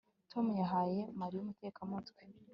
Tom 0.31 0.45
yahaye 0.61 0.99
Mariya 1.19 1.41
umutekamutwe 1.43 2.21